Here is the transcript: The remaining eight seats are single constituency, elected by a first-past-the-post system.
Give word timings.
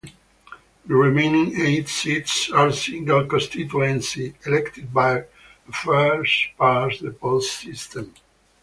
The 0.87 0.95
remaining 0.95 1.61
eight 1.61 1.87
seats 1.87 2.49
are 2.49 2.71
single 2.71 3.27
constituency, 3.27 4.33
elected 4.47 4.91
by 4.91 5.17
a 5.17 5.25
first-past-the-post 5.71 7.51
system. 7.59 8.11